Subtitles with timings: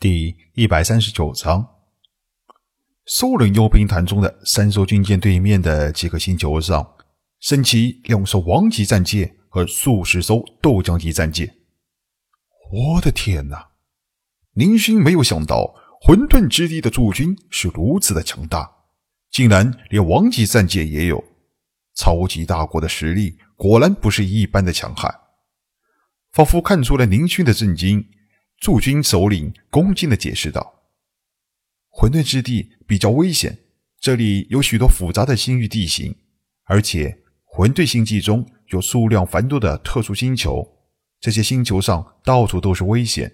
[0.00, 1.70] 第一百三十九章，
[3.04, 6.94] 兽人幽兵团中的三艘军舰对面的几个星球上，
[7.40, 11.52] 升起两艘王级战舰和数十艘豆浆级战舰。
[12.70, 13.70] 我的天哪！
[14.52, 18.70] 宁勋没有想到混沌之地的驻军是如此的强大，
[19.32, 21.24] 竟然连王级战舰也有。
[21.96, 25.12] 超级大国的实力果然不是一般的强悍，
[26.30, 28.06] 仿佛看出了宁勋的震惊。
[28.60, 30.82] 驻军首领恭敬的解释道
[31.88, 33.56] ：“混沌之地比较危险，
[34.00, 36.16] 这里有许多复杂的星域地形，
[36.64, 40.68] 而且混沌星际中有数量繁多的特殊星球，
[41.20, 43.32] 这些星球上到处都是危险。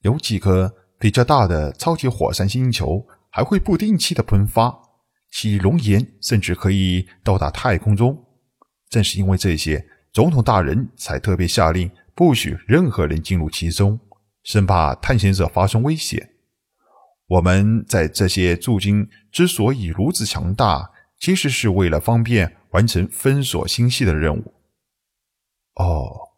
[0.00, 4.74] 有几颗比较大的超级火山星球还会不定期的喷发，
[5.30, 8.18] 其熔岩甚至可以到达太空中。
[8.88, 14.00] 正是因为这些，总统大人才特别下令不许任何人进入其中。”
[14.42, 16.34] 生怕探险者发生危险。
[17.26, 24.54] 我们在这些驻军之所以如此强大，其实是为了方便完成封锁星系的任务。
[25.74, 26.30] 哦，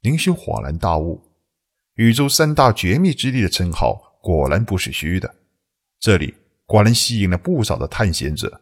[0.00, 1.32] 林勋恍然大悟，
[1.94, 5.36] 宇宙三大绝密之地的称号果然不是虚的。
[5.98, 6.34] 这里
[6.66, 8.60] 果然吸引了不少的探险者。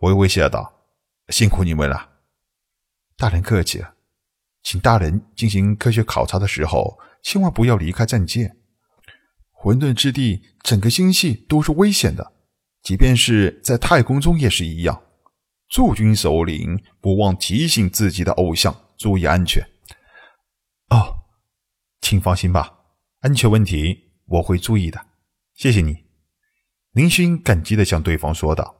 [0.00, 0.84] 微微笑道
[1.28, 2.10] ：“辛苦你们了，
[3.16, 3.94] 大人客气了，
[4.62, 8.56] 请大人进行科学考察的时候。”千万不要离开战舰。
[9.52, 12.32] 混沌之地，整个星系都是危险的，
[12.82, 15.02] 即便是在太空中也是一样。
[15.68, 19.62] 驻军首领不忘提醒自己的偶像注意安全。
[20.88, 21.18] 哦，
[22.00, 22.78] 请放心吧，
[23.20, 25.06] 安全问题我会注意的。
[25.54, 26.04] 谢谢你，
[26.92, 28.76] 林勋感激的向对方说道。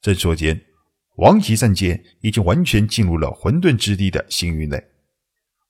[0.00, 0.60] 正说间，
[1.16, 4.84] 王级战舰已经完全进入了混沌之地的星域内。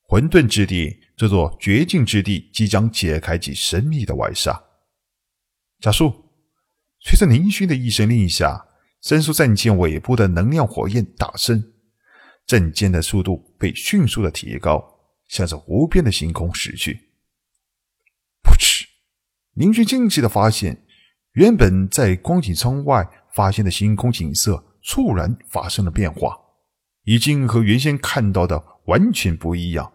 [0.07, 4.63] 混沌之地，这座绝境之地即将解开其神秘的外纱。
[5.81, 6.31] 加速！
[7.01, 8.67] 随着宁勋的一声令下，
[9.01, 11.73] 三艘战舰尾部的能量火焰大升，
[12.47, 14.83] 战舰的速度被迅速的提高，
[15.29, 17.11] 向着无边的星空驶去。
[18.43, 18.87] 噗嗤！
[19.55, 20.85] 宁勋惊奇的发现，
[21.33, 26.39] 原本在光景窗外发现的星空景色猝然发生了变化，
[27.05, 29.94] 已经和原先看到的完全不一样。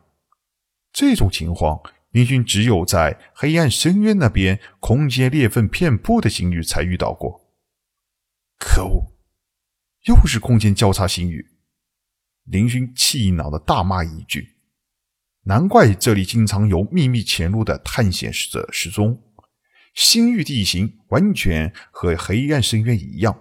[0.92, 1.80] 这种情况，
[2.12, 7.48] 林勋只有在黑暗深渊那边空间裂缝遍布的星域才遇到过。
[8.58, 9.14] 可恶，
[10.06, 11.46] 又是空间交叉星域！
[12.46, 14.58] 林勋气恼的大骂一句
[15.46, 19.22] ：“难怪这里经常有秘密潜入的探险者失踪。
[19.94, 23.40] 星域地形完全和黑暗深渊一样，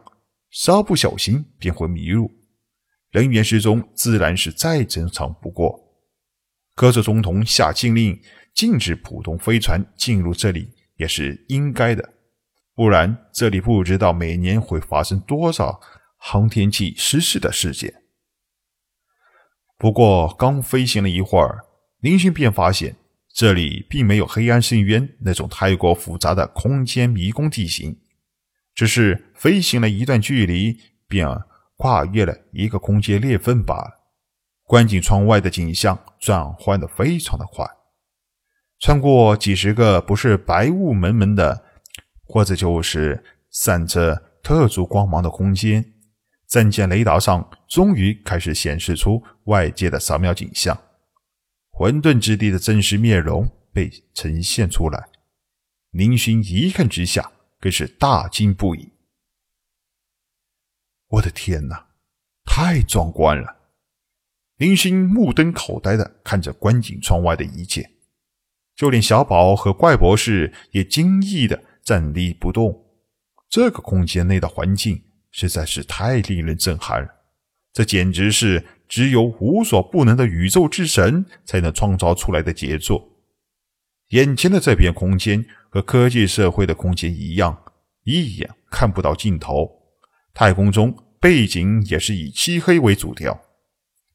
[0.51, 2.31] 稍不小心便会迷路，
[3.11, 5.85] 人员失踪自然是再正常不过。”
[6.79, 8.23] 哥泽总统下禁令，
[8.55, 12.09] 禁止普通飞船进入这里，也是应该的。
[12.73, 15.81] 不然，这里不知道每年会发生多少
[16.19, 18.03] 航天器失事的事件。
[19.77, 21.65] 不过，刚飞行了一会儿，
[21.99, 22.95] 林勋便发现
[23.35, 27.99] 这里并没有黑暗深渊那种太过复杂的空间迷宫地形，
[28.73, 30.79] 只是飞行了一段距离，
[31.09, 31.27] 便
[31.77, 33.98] 跨越了一个空间裂缝罢了。
[34.69, 37.67] 观景窗外的景象转换的非常的快，
[38.79, 41.65] 穿过几十个不是白雾蒙蒙的，
[42.27, 45.95] 或者就是闪着特殊光芒的空间，
[46.47, 50.79] 战舰雷达上终于开始显示出外界的扫描景象，
[51.71, 55.09] 混沌之地的真实面容被呈现出来。
[55.93, 58.93] 林勋一看之下，更是大惊不已。
[61.07, 61.87] 我的天哪，
[62.45, 63.58] 太壮观了！
[64.59, 67.89] 林星目瞪口呆的看着观景窗外的一切，
[68.75, 72.85] 就连小宝和怪博士也惊异的站立不动。
[73.49, 77.09] 这个空间内的环境实在是太令人震撼了，
[77.73, 83.09] 这简直是只有无所不能的宇宙之神才能创造出来的杰作。
[84.09, 87.57] 眼前的这片空间和科技社会的空间一样，
[88.03, 89.71] 一眼看不到尽头。
[90.35, 93.41] 太空中背景也是以漆黑为主调。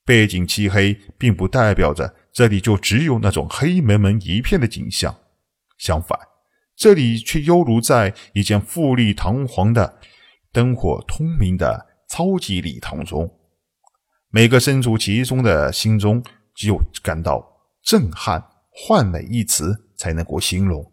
[0.06, 5.16] 背景漆黑，并不代表着这里就只有那种黑蒙蒙一片的景象。
[5.78, 6.20] 相反，
[6.76, 10.00] 这里却犹如在一间富丽堂皇的、
[10.52, 13.30] 灯火通明的超级礼堂中。
[14.30, 16.24] 每个身处其中的心中，
[16.56, 17.46] 只有感到
[17.84, 20.92] 震撼、幻美一词才能够形容。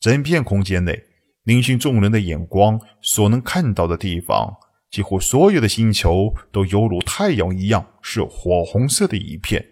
[0.00, 1.04] 整片空间内，
[1.44, 4.56] 凝心众人的眼光所能看到的地方。
[4.90, 9.64] 几乎所有的星球都犹如太阳一样，是火红色的一片，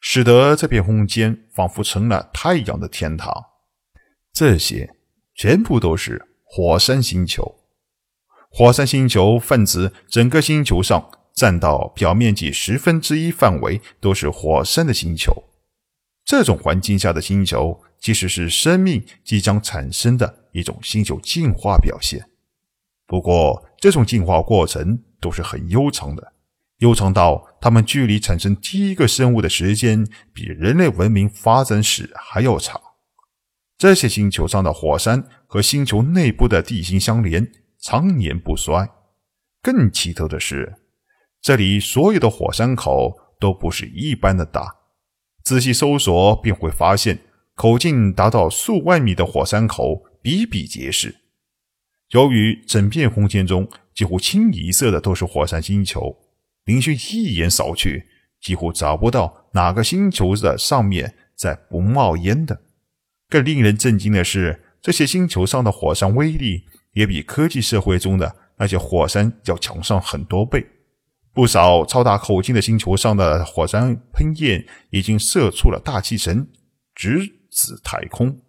[0.00, 3.32] 使得这片空间仿佛成了太阳的天堂。
[4.32, 4.94] 这些
[5.34, 7.56] 全部都是火山星球。
[8.50, 15.44] 火山星球泛指整个星球上占到表面积十分之一范围都是火山的星球。
[16.24, 22.28] 这种环境下的星球，其实是生命即将产生的一种星球进化表现。
[23.06, 26.32] 不过，这种进化过程都是很悠长的，
[26.78, 32.80] 悠长到它们距离产生第一个生物的时间比人类文明发展史还要长。
[33.78, 37.46] 这些星球上的火山和星球内部的地形相连，
[37.78, 38.88] 常年不衰。
[39.62, 40.74] 更奇特的是，
[41.40, 44.76] 这里所有的火山口都不是一般的大，
[45.44, 47.20] 仔细搜索便会发现，
[47.54, 51.25] 口径达到数万米的火山口比比皆是。
[52.10, 56.16] 由于整片空间中几乎清一色的都是火山星球，
[56.64, 58.06] 林勋一眼扫去，
[58.40, 62.62] 几乎找不到哪个星球的上面在不冒烟的。
[63.28, 70.64] 更令人震惊的是，这些星球上的火山威力也比科技社会中的那些火山要强上很多倍。
[71.32, 76.46] 不少超大口径的星球上的火山喷焰已经射出了大气层，
[76.94, 78.40] 直指太空。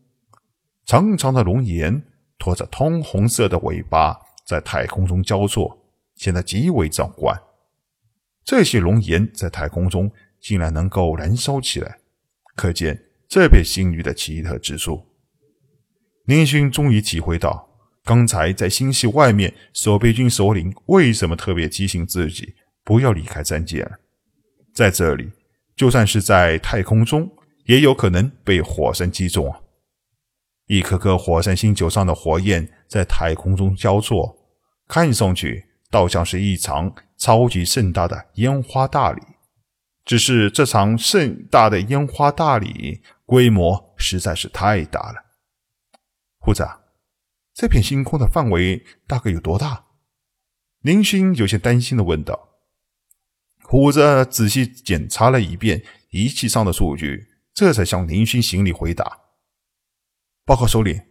[0.85, 2.03] 长长的熔岩
[2.37, 5.77] 拖着通红色的尾巴在太空中交错，
[6.15, 7.37] 显得极为壮观。
[8.43, 11.97] 这些熔岩在太空中竟然能够燃烧起来，
[12.55, 13.03] 可见。
[13.29, 15.05] 这片星域的奇特之处，
[16.27, 17.67] 林勋终于体会到，
[18.05, 22.55] 刚才在星系外面守备军首领为什么特别提醒自己
[22.85, 23.99] 不要离开战舰了。
[24.73, 25.29] 在这里，
[25.75, 27.29] 就算是在太空中，
[27.65, 29.59] 也有可能被火山击中啊！
[30.67, 34.37] 一颗颗火山星球上的火焰在太空中交错，
[34.87, 39.21] 看上去倒像是一场超级盛大的烟花大礼。
[40.05, 43.01] 只是这场盛大的烟花大礼。
[43.27, 45.15] 规模实在是太大了，
[46.39, 46.65] 虎子，
[47.53, 49.83] 这片星空的范围大概有多大？
[50.79, 52.47] 林勋有些担心的问道。
[53.63, 59.23] 虎子仔细检查了一遍仪器上的数据，这才向林勋行礼回答
[60.47, 61.01] ：“报告首领，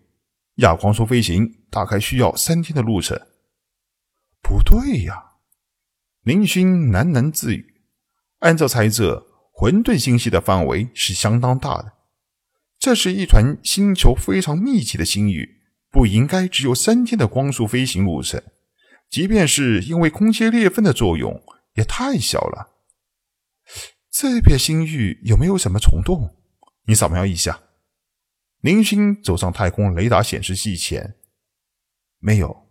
[0.55, 3.21] 亚光速飞行大概需要三天的路程。”
[4.41, 5.33] 不对呀，
[6.23, 7.83] 林勋喃喃自语
[8.41, 11.93] ：“按照猜测，混沌星系的范围是相当大的。”
[12.81, 15.61] 这是一团星球非常密集的星域，
[15.91, 18.43] 不应该只有三天的光速飞行路程。
[19.11, 21.43] 即便是因为空间裂缝的作用，
[21.75, 22.73] 也太小了。
[24.11, 26.35] 这片星域有没有什么虫洞？
[26.87, 27.65] 你扫描一下。
[28.67, 31.15] 林星走上太空雷达显示器前，
[32.19, 32.65] 没有。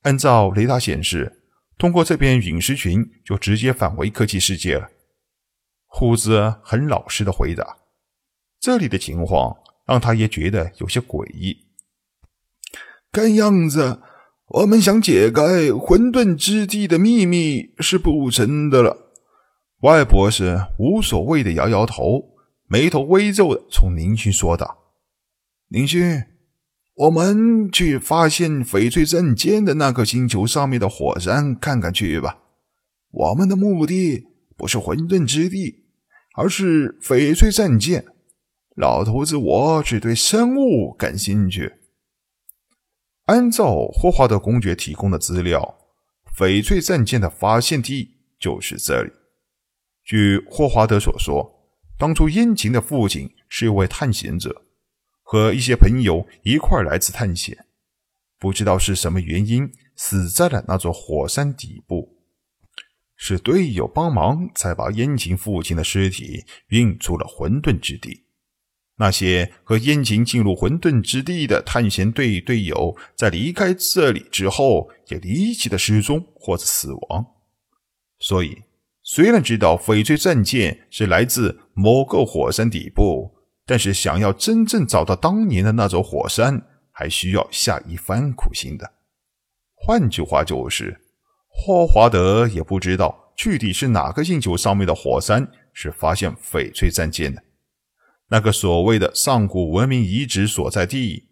[0.00, 1.42] 按照雷达显示，
[1.76, 4.88] 通过这片陨石群就直接返回科技世界了。
[5.88, 7.76] 虎子很老实的回答。
[8.58, 9.54] 这里的情况
[9.86, 11.66] 让他也觉得有些诡异。
[13.12, 14.00] 看样子，
[14.46, 19.12] 我们想解开混沌之地的秘密是不成的了。
[19.82, 22.24] 外博士无所谓的摇摇头，
[22.68, 24.84] 眉头微皱的冲林勋说道
[25.68, 26.24] ：“林勋，
[26.94, 32.38] 我们去发现翡翠战舰的那颗星球上面的火山看看去吧。
[33.10, 34.26] 我们的目的
[34.56, 35.84] 不是混沌之地，
[36.36, 38.04] 而是翡翠战舰。”
[38.76, 41.72] 老头子，我只对生物感兴趣。
[43.24, 45.78] 按照霍华德公爵提供的资料，
[46.38, 49.10] 翡翠战舰的发现地就是这里。
[50.04, 54.65] 据霍华德所说，当初殷勤的父亲是一位探险者，
[55.28, 57.66] 和一些朋友一块来自探险，
[58.38, 62.16] 不知道是什么原因死在了那座火山底部，
[63.16, 68.22] 是队友帮忙才把燕琴父亲的尸体运出了混沌之地。
[68.98, 77.26] 那些和燕琴进入混沌之地的探险队队友，在离开这里之后，也离奇的失踪或者死亡。
[78.20, 78.62] 所以，
[79.02, 83.35] 虽然知道翡翠战舰是来自某个火山底部，
[83.66, 88.92] 但是想要真正找到当年的那座火山，还需要下一番苦心的。
[89.74, 91.00] 换句话就是，
[91.48, 97.42] 霍华德也不知道具体是哪个星球上面的火山是发现翡翠战舰的。
[98.28, 101.28] 那个所谓的上古文明遗址所在地，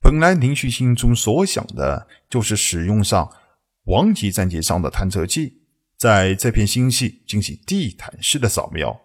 [0.00, 3.32] 本来林旭心中所想的就是使用上
[3.84, 5.62] 王级战舰上的探测器，
[5.96, 9.00] 在这片星系进行地毯式的扫描，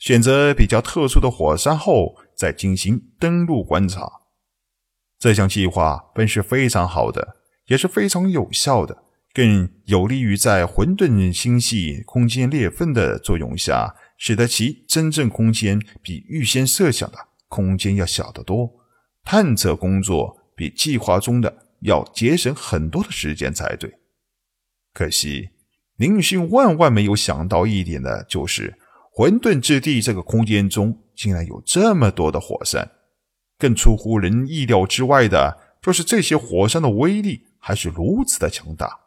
[0.00, 4.10] 选择比较特殊的火山后再进行登陆观察。
[5.18, 13.94] 这项计划本是非常好的，也是非常有效的，更有利于在混沌星系空间裂缝的作用下。
[14.22, 17.16] 使得其真正空间比预先设想的
[17.48, 18.70] 空间要小得多，
[19.24, 23.90] 探测工作比计划中的要节省很多的时间才对。
[24.92, 25.48] 可惜，
[25.96, 28.78] 林勋万万没有想到一点的就是，
[29.20, 32.90] 混沌之地这个空间中竟然有这么多的火山。
[33.58, 38.98] 更出乎人意料之外的就是，这些火山的威力还是如此的强大。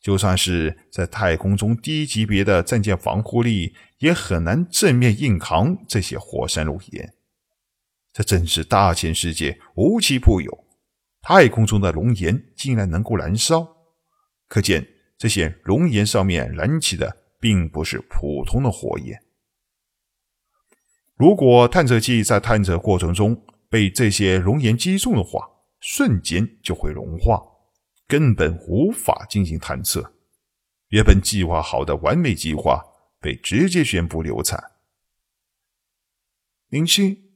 [0.00, 7.12] 就算是在太空中低级别的战舰防护力，也很难正面硬扛这些火山熔岩。
[8.12, 10.64] 这真是大千世界无奇不有，
[11.22, 13.66] 太空中的熔岩竟然能够燃烧，
[14.46, 14.86] 可见
[15.18, 19.20] 这些熔岩上面燃起的并不是普通的火焰。
[21.20, 25.46] 如果探测器在探测过程中被这些熔岩击中的话，
[25.78, 27.38] 瞬间就会融化。
[28.08, 30.14] 根本无法进行探测，
[30.88, 32.82] 原本计划好的完美计划
[33.20, 34.72] 被直接宣布流产。
[36.70, 37.34] 林勋，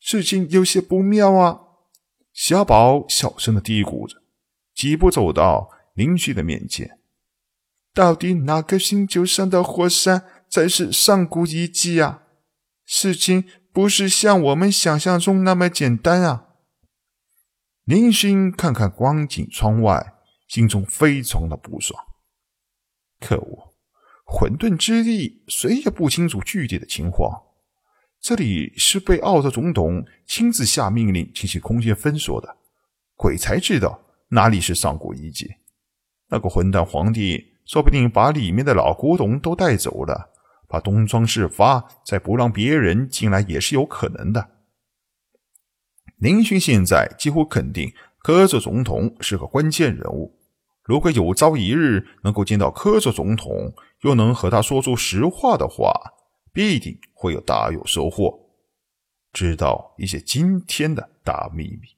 [0.00, 1.60] 事情有些不妙啊！
[2.32, 4.20] 小宝小声的嘀咕着，
[4.74, 6.98] 几步走到林旭的面前。
[7.94, 12.24] 到底哪个星球上的火山才是上古遗迹啊？
[12.92, 16.48] 事情不是像我们想象中那么简单啊！
[17.84, 20.14] 林勋看看光景窗外，
[20.48, 21.96] 心中非常的不爽。
[23.20, 23.76] 可恶，
[24.26, 27.40] 混沌之地谁也不清楚具体的情况。
[28.20, 32.56] 这里是被奥特总统亲自下命令进行空间封锁的，
[33.14, 35.48] 鬼才知道哪里是上古遗迹。
[36.28, 40.32] 那个混蛋皇帝说不定把里面的老古董都带走了，
[40.70, 44.50] 把东窗事发，再不让别人进来也是有可能的。
[46.16, 50.38] 林勋现在几乎肯定科佐总统是个关键人物。
[50.84, 55.92] 如果有朝一日能够见到科佐总统，又能和他说出实话的话，
[56.52, 58.38] 必定会有大有收获，
[59.32, 61.88] 知道一些惊天的大秘密。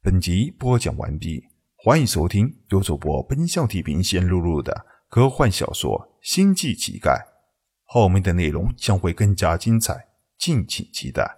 [0.00, 1.44] 本集播讲完毕，
[1.76, 7.10] 欢迎收听由主播奔向地平线录入的科幻小说《星际乞丐》，
[7.90, 11.37] 后面的内容将会更加精彩，敬请期待。